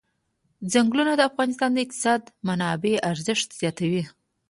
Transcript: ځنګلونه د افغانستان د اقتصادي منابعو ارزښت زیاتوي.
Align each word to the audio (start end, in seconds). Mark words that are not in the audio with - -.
ځنګلونه 0.71 1.11
د 1.15 1.21
افغانستان 1.29 1.69
د 1.73 1.77
اقتصادي 1.85 2.31
منابعو 2.47 3.03
ارزښت 3.11 3.49
زیاتوي. 3.59 4.03